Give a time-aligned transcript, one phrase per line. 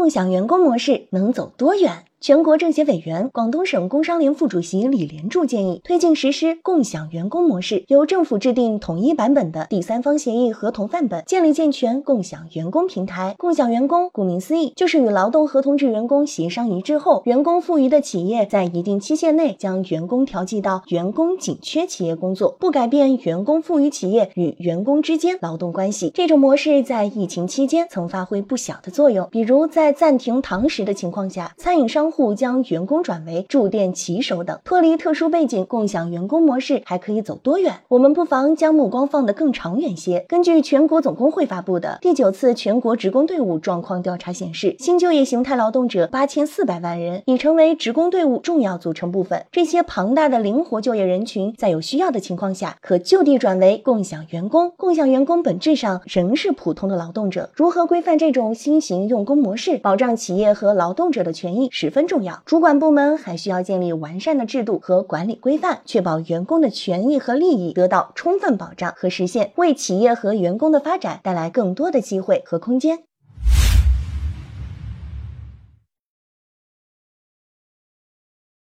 [0.00, 2.06] 共享员工模式能走多远？
[2.20, 13.34] 全国政协委员、广东省工商联副主席李连柱建议，推进实施共享员工模式，由政府制定统一版本的第三方协议合同范本，建立健全共享员工平台。
[13.38, 26.10] 共享员工顾名思义，就是与劳动合同制员工协商一致后，员工富余的企业在一定期限内将员工调剂到员工紧缺企业工作，不改变员工富余企业与员工之间劳动关系。
[26.12, 32.09] 这种模式在疫情期间曾发挥不小的作用，比如在暂停堂食的情况下，餐饮商。
[32.10, 37.80] 户将员工转为驻店骑手等，脱离特殊背景，共享员工模式还可以走多远？
[37.88, 40.24] 我们不妨将目光放得更长远些。
[40.28, 49.44] 根据全国总工会发布的第九次全国职工队伍状况调查显示，新就业形态劳动者八千四百万人，已成为职工队伍重要组成部分。
[49.52, 54.72] 这些庞大的灵活就业人群，在有需要的情况下，可就地转为共享员工。
[54.76, 57.50] 共享员工本质上仍是普通的劳动者。
[57.54, 62.10] 如何规范这种新型用工模式，保障企业和劳动者的权益，十分分。
[62.10, 73.09] 重要，主管部门还需要建立完善的制度和管理规范，确保员工的权益和利益得到充分保障和实现，为企业和员工的发展带来更多的机会和空间。